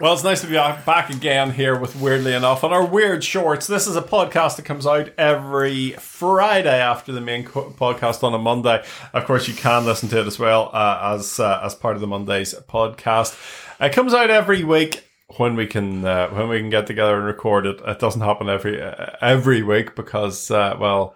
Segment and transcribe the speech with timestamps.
[0.00, 3.68] Well, it's nice to be back again here with Weirdly Enough on our Weird Shorts.
[3.68, 8.34] This is a podcast that comes out every Friday after the main co- podcast on
[8.34, 8.84] a Monday.
[9.12, 12.00] Of course, you can listen to it as well uh, as uh, as part of
[12.00, 13.38] the Mondays podcast.
[13.80, 15.04] It comes out every week
[15.36, 17.80] when we can uh, when we can get together and record it.
[17.86, 21.14] It doesn't happen every uh, every week because uh, well,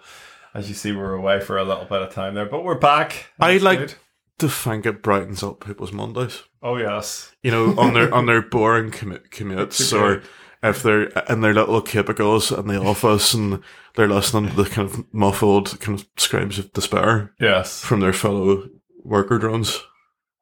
[0.54, 3.26] as you see, we're away for a little bit of time there, but we're back.
[3.40, 3.94] I like good.
[4.38, 6.42] To think it brightens up people's Mondays.
[6.62, 10.22] Oh yes, You know, on their on their boring commu- commutes, or
[10.62, 13.62] if they're in their little cubicles in the office and
[13.94, 18.12] they're listening to the kind of muffled kind of screams of despair yes, from their
[18.12, 18.68] fellow
[19.04, 19.80] worker drones.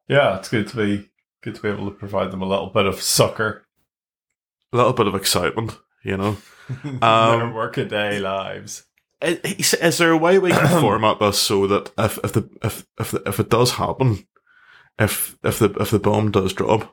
[0.08, 0.38] yeah.
[0.38, 1.10] It's good to be
[1.42, 3.66] good to be able to provide them a little bit of succor.
[4.72, 6.36] A little bit of excitement, you know.
[6.82, 8.84] their Um, workaday lives.
[9.22, 12.86] Is, is there a way we can format this so that if if the if
[12.98, 14.26] if, the, if it does happen,
[14.98, 16.92] if if the if the bomb does drop,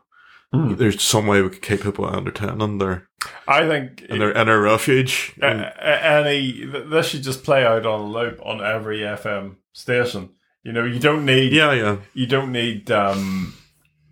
[0.54, 0.76] Hmm.
[0.76, 3.10] there's some way we could keep people entertained their
[3.48, 5.34] I think in their inner refuge.
[5.42, 10.30] a- any this should just play out on a loop on every FM station.
[10.64, 13.56] You know, you don't need yeah, yeah, you don't need um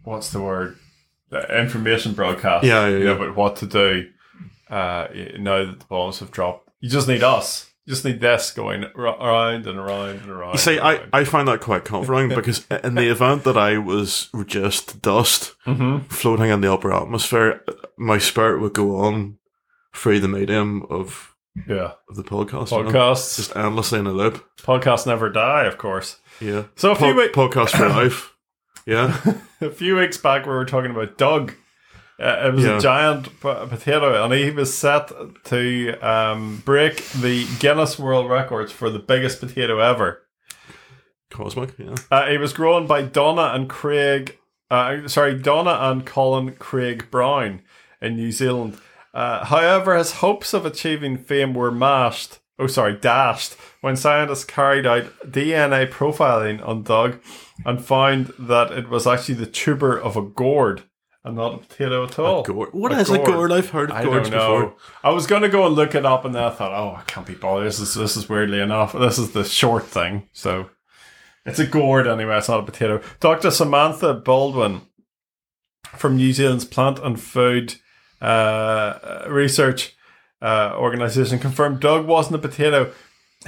[0.03, 0.78] what's the word
[1.31, 2.66] Uh, information broadcast.
[2.66, 3.17] Yeah, yeah, you know, yeah.
[3.19, 4.09] but what to do
[4.69, 5.07] uh
[5.38, 6.69] now that the bombs have dropped.
[6.80, 7.70] You just need us.
[7.85, 10.53] You just need this going around and around and around.
[10.53, 11.01] You see, I.
[11.11, 15.55] I find that quite comforting because in the event that I was reduced to dust
[15.65, 16.05] Mhm.
[16.11, 17.63] floating in the upper atmosphere,
[17.97, 19.38] my spirit would go on
[19.95, 21.35] through the medium of,
[21.67, 22.71] yeah of the podcast.
[22.71, 22.89] you know?
[22.91, 24.45] podcasts Just endlessly in a loop.
[24.61, 26.17] podcasts never die, of course.
[26.39, 26.66] Yeah.
[26.75, 28.27] So a few Po- weeks podcast for life.
[28.88, 29.16] Yeah.
[29.61, 31.53] a few weeks back we were talking about Doug.
[32.22, 32.77] Uh, it was Yeah.
[32.77, 35.11] a giant p- potato, and he was set
[35.45, 40.22] to um, break the Guinness World Records for the biggest potato ever.
[41.30, 41.73] Cosmic.
[41.80, 41.95] Yeah.
[42.11, 44.38] Uh, he was grown by Donna and Craig,
[44.69, 47.61] uh, sorry, Donna and Colin Craig Brown
[48.02, 48.78] in New Zealand.
[49.13, 52.39] Uh, however, his hopes of achieving fame were mashed.
[52.59, 57.19] Oh, sorry, dashed when scientists carried out DNA profiling on Doug
[57.66, 60.84] and found that it was actually the tuber of a gourd
[61.23, 62.41] and not a potato at all.
[62.41, 62.69] A Gourd.
[62.73, 63.27] What A is a gourd.
[63.27, 63.51] gourd?
[63.51, 64.75] I've heard of I gourds before.
[65.03, 67.03] I was going to go and look it up, and then I thought, oh, I
[67.03, 67.67] can't be bothered.
[67.67, 68.93] This is this is weirdly enough.
[68.93, 70.69] This is the short thing, so
[71.45, 72.37] it's a gourd anyway.
[72.37, 73.01] It's not a potato.
[73.19, 73.51] Dr.
[73.51, 74.81] Samantha Baldwin
[75.95, 77.75] from New Zealand's Plant and Food
[78.21, 79.95] uh, Research
[80.41, 82.91] uh, Organization confirmed Doug wasn't a potato.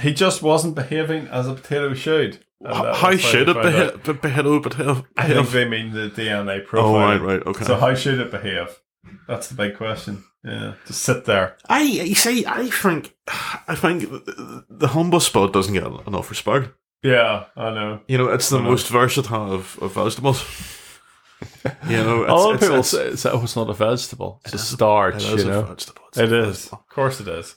[0.00, 2.43] He just wasn't behaving as a potato should.
[2.60, 4.04] And How, how should they it found out.
[4.04, 4.20] behave?
[4.22, 4.62] Behave?
[4.62, 5.02] Behave?
[5.16, 6.82] I think they mean the DNA profiling.
[6.82, 7.46] Oh, right, right.
[7.46, 7.64] Okay.
[7.64, 8.80] So how should it behave?
[9.28, 10.24] That's the big question.
[10.42, 11.56] Yeah, just sit there.
[11.68, 16.70] I you see, I think, I think the, the humble spot doesn't get enough respect.
[17.02, 18.00] Yeah, I know.
[18.08, 18.70] You know, it's the know.
[18.70, 20.44] most versatile of, of vegetables.
[21.88, 23.74] You know, it's, a lot of it's, people it's, say, say, "Oh, it's not a
[23.74, 26.02] vegetable; it's a starch." it is you a vegetable.
[26.08, 26.56] It's it a is.
[26.56, 26.78] vegetable.
[26.78, 27.56] Of course, it is.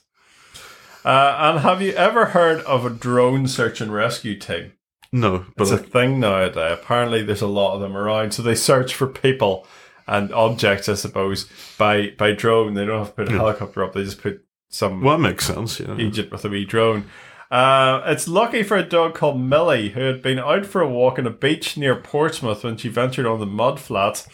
[1.04, 4.72] Uh, and have you ever heard of a drone search and rescue team?
[5.12, 6.78] No, but It's a thing nowadays.
[6.82, 8.32] Apparently, there's a lot of them around.
[8.32, 9.66] So they search for people
[10.06, 11.46] and objects, I suppose,
[11.78, 12.74] by by drone.
[12.74, 13.38] They don't have to put a Yeah.
[13.38, 13.92] helicopter up.
[13.94, 15.80] They just put some well, that makes sense.
[15.80, 15.96] Yeah.
[15.96, 17.06] Egypt with a wee drone.
[17.50, 21.18] Uh, it's lucky for a dog called Millie, who had been out for a walk
[21.18, 24.28] on a beach near Portsmouth when she ventured on the mud flats.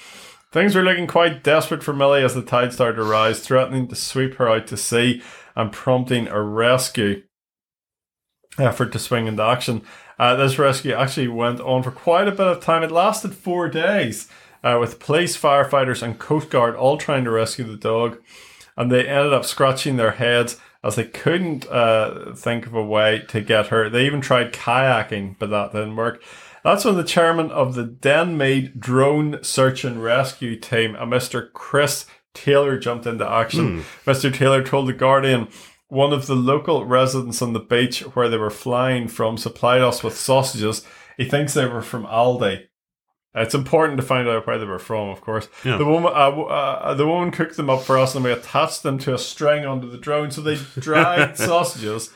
[0.50, 3.94] Things were looking quite desperate for Millie as the tide started to rise, threatening to
[3.94, 5.22] sweep her out to sea
[5.54, 7.22] and prompting a rescue
[8.58, 9.82] effort to swing into action.
[10.19, 12.82] Uh, this rescue actually went on for quite a bit of time.
[12.82, 14.28] It lasted four days,
[14.62, 18.19] uh, with police, firefighters, and Coast Guard all trying to rescue the dog.
[18.76, 23.25] And they ended up scratching their heads as they couldn't uh, think of a way
[23.28, 23.88] to get her.
[23.88, 26.22] They even tried kayaking, but that didn't work.
[26.62, 31.52] That's when the chairman of the Denmead Drone Search and Rescue Team, a Mr.
[31.52, 33.84] Chris Taylor, jumped into action.
[34.06, 34.32] Mr.
[34.34, 35.48] Taylor told The Guardian
[35.94, 40.03] one of the local residents on the beach where they were flying from supplied us
[40.03, 40.84] with sausages.
[41.16, 42.66] He thinks they were from Aldi.
[43.37, 45.49] It's important to find out where they were from, of course.
[45.64, 45.76] Yeah.
[45.76, 48.99] The woman, uh, uh, the woman cooked them up for us, and we attached them
[48.99, 50.31] to a string onto the drone.
[50.31, 52.11] So they dried sausages,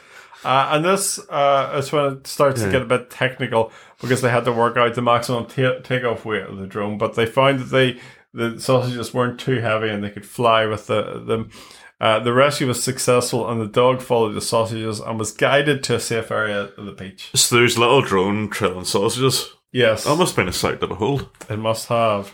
[0.45, 4.31] uh, and this uh, is when it starts to get a bit technical because they
[4.31, 6.99] had to work out the maximum ta- takeoff weight of the drone.
[6.99, 8.01] But they found that they
[8.33, 11.51] the sausages weren't too heavy, and they could fly with the them.
[12.01, 15.97] Uh, the rescue was successful, and the dog followed the sausages and was guided to
[15.97, 17.31] a safe area of the beach.
[17.35, 19.51] So there's little drone trailing sausages.
[19.73, 21.29] Yes, That must have been a sight to behold.
[21.51, 22.33] It must have.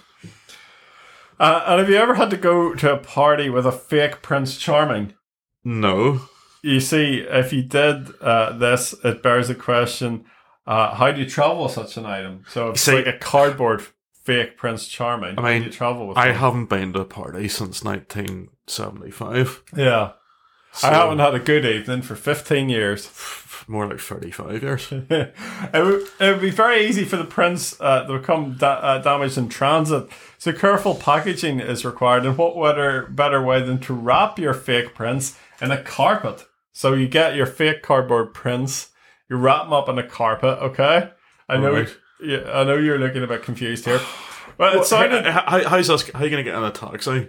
[1.40, 4.56] Uh, and have you ever had to go to a party with a fake Prince
[4.56, 5.14] Charming?
[5.64, 6.20] No.
[6.62, 10.24] You see, if you did uh, this, it bears a question:
[10.66, 12.44] uh, How do you travel such an item?
[12.48, 13.82] So it's like a cardboard
[14.22, 15.38] fake Prince Charming.
[15.38, 16.36] I mean, you travel with I them.
[16.36, 17.82] haven't been to a party since
[18.66, 19.62] 1975.
[19.76, 20.12] Yeah.
[20.72, 23.08] So, I haven't had a good evening for 15 years.
[23.68, 24.92] more like 35 years.
[24.92, 25.34] it,
[25.72, 29.38] would, it would be very easy for the prints uh, to become da- uh, damaged
[29.38, 30.08] in transit.
[30.38, 32.26] So careful packaging is required.
[32.26, 36.46] And what better, better way than to wrap your fake prints in a carpet?
[36.72, 38.90] So you get your fake cardboard prints,
[39.30, 40.58] you wrap them up in a carpet.
[40.60, 41.10] Okay,
[41.48, 41.68] I know.
[41.68, 41.96] Alright.
[42.20, 44.00] Yeah, I know you're looking a bit confused here,
[44.56, 45.26] but it Well, sounded.
[45.26, 47.28] how, how, how's this, how are you going to get in a taxi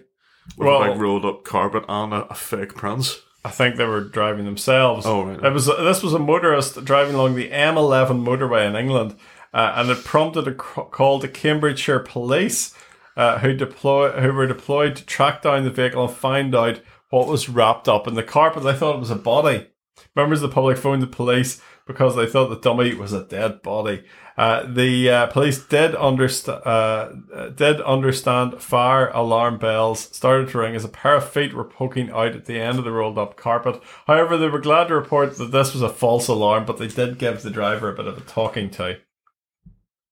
[0.57, 3.21] with Well- a big rolled up carpet and a, a fake prince?
[3.43, 5.05] I think they were driving themselves.
[5.05, 5.43] Oh, right.
[5.43, 9.15] It was this was a motorist driving along the M11 motorway in England,
[9.53, 12.73] uh, and it prompted a call to Cambridgeshire police,
[13.15, 16.81] uh, who deploy who were deployed to track down the vehicle and find out
[17.11, 18.63] what was wrapped up in the carpet.
[18.63, 19.67] They thought it was a body.
[20.15, 23.61] Members of the public phoned the police because they thought the dummy was a dead
[23.61, 24.03] body.
[24.37, 30.57] Uh, the uh, police did understand uh, uh, did understand fire alarm bells started to
[30.57, 33.17] ring as a pair of feet were poking out at the end of the rolled
[33.17, 33.81] up carpet.
[34.07, 37.17] However, they were glad to report that this was a false alarm, but they did
[37.17, 38.97] give the driver a bit of a talking to.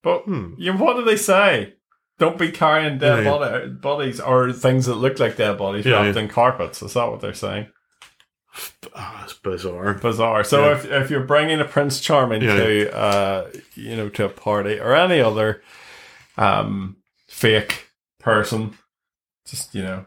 [0.03, 0.53] But Hmm.
[0.57, 1.73] you what do they say?
[2.19, 3.29] Don't be carrying dead yeah.
[3.31, 6.21] body, bodies or things that look like dead bodies Yeah, wrapped yeah.
[6.23, 6.81] in carpets.
[6.83, 7.67] Is that what they're saying?
[8.95, 9.93] Ah, it's bizarre.
[9.95, 10.43] bizarre.
[10.43, 10.71] So Yeah.
[10.77, 14.79] if if you're bringing a Prince Charming Yeah, to uh you know to a party
[14.79, 15.61] or any other
[16.37, 16.97] um
[17.27, 17.87] fake
[18.19, 18.77] person,
[19.47, 20.05] just you know.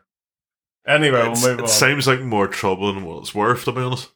[0.87, 1.69] Anyway, It's- we'll move it on.
[1.69, 4.11] seems like more trouble than what it's worth, to be honest.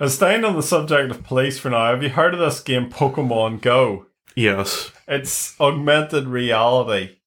[0.00, 2.90] And staying on the subject of police for now, have you heard of this game
[2.90, 4.06] Pokemon Go?
[4.34, 4.90] Yes.
[5.06, 7.18] It's augmented reality.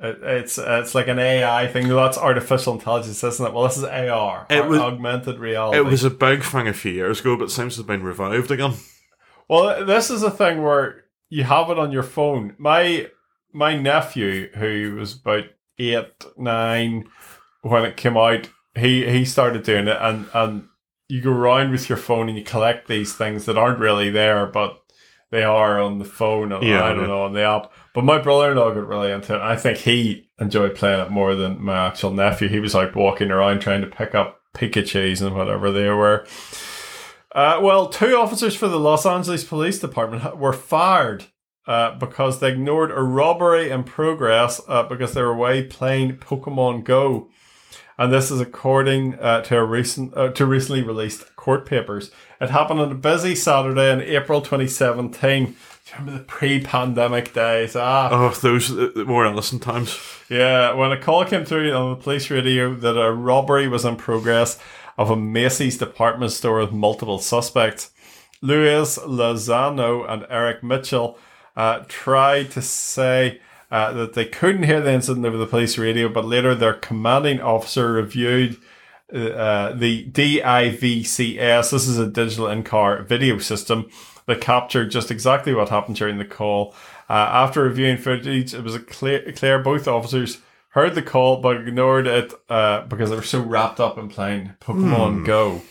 [0.00, 1.88] It, it's it's like an AI thing.
[1.88, 3.52] That's artificial intelligence, isn't it?
[3.52, 5.78] Well, this is AR, It was- augmented reality.
[5.78, 8.02] It was a big thing a few years ago, but it seems to have been
[8.02, 8.74] revived again.
[9.48, 12.54] Well, this is a thing where you have it on your phone.
[12.58, 13.08] My
[13.52, 15.44] my nephew, who was about
[15.78, 17.08] eight, nine
[17.62, 20.68] when it came out, he he started doing it, and and
[21.08, 24.44] you go around with your phone and you collect these things that aren't really there,
[24.46, 24.78] but
[25.30, 26.52] they are on the phone.
[26.52, 27.06] Or, Yeah, I don't yeah.
[27.08, 27.72] know on the app.
[27.94, 29.40] But my brother-in-law got really into it.
[29.40, 32.48] I think he enjoyed playing it more than my actual nephew.
[32.48, 36.26] He was like walking around trying to pick up Pikachu's and whatever they were.
[37.32, 41.26] Uh, well, two officers for the Los Angeles Police Department were fired
[41.66, 46.84] uh, because they ignored a robbery in progress uh, because they were away playing Pokemon
[46.84, 47.28] Go.
[47.98, 52.10] And this is according uh, to a recent uh, to recently released court papers.
[52.40, 55.44] It happened on a busy Saturday in April 2017.
[55.46, 55.56] Do you
[55.98, 57.74] Remember the pre-pandemic days?
[57.74, 59.98] Ah, Oh, those uh, more innocent times.
[60.28, 63.96] yeah, when a call came through on the police radio that a robbery was in
[63.96, 64.58] progress
[64.96, 67.90] of a Macy's department store with multiple suspects,
[68.42, 71.18] Luis Lozano and Eric Mitchell
[71.56, 73.40] uh, tried to say
[73.70, 77.40] uh, that they couldn't hear the incident over the police radio, but later their commanding
[77.40, 78.56] officer reviewed
[79.12, 81.70] uh, the DIVCS.
[81.70, 83.90] This is a digital in-car video system
[84.26, 86.74] that captured just exactly what happened during the call.
[87.08, 90.38] Uh, after reviewing footage, it was a clear, clear both officers
[90.70, 94.52] heard the call but ignored it uh, because they were so wrapped up in playing
[94.60, 95.62] Pokemon Go.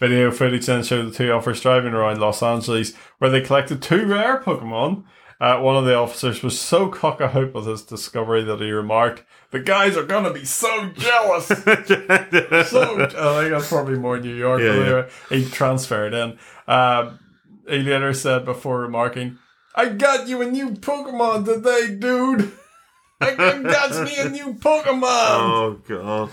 [0.00, 4.06] Video footage then showed the two officers driving around Los Angeles where they collected two
[4.06, 5.04] rare Pokemon.
[5.40, 8.70] Uh, one of the officers was so cock a hoop with his discovery that he
[8.70, 14.34] remarked, "The guys are gonna be so jealous." so I think that's probably more New
[14.34, 14.60] York.
[14.60, 15.08] Yeah, yeah.
[15.30, 16.38] He transferred in.
[16.68, 17.18] Um,
[17.66, 19.38] he later said before remarking,
[19.74, 22.52] "I got you a new Pokemon today, dude.
[23.22, 26.30] I got me a new Pokemon." Oh god.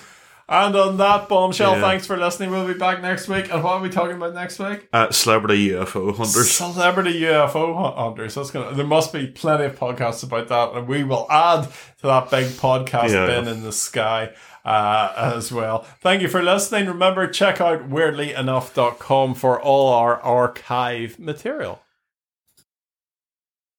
[0.50, 1.82] And on that bombshell, Yeah.
[1.82, 2.52] thanks for listening.
[2.52, 3.52] We'll be back next week.
[3.52, 4.88] And what are we talking about next week?
[4.94, 6.52] Uh, celebrity UFO hunters.
[6.52, 8.36] Celebrity UFO hu- hunters.
[8.36, 8.74] That's gonna.
[8.74, 11.64] There must be plenty of podcasts about that, and we will add
[12.00, 13.26] to that big podcast Yeah.
[13.28, 14.30] bin in the sky
[14.64, 15.86] uh, as well.
[16.02, 16.88] Thank you for listening.
[16.88, 21.82] Remember, check out weirdlyenough.com for all our archive material.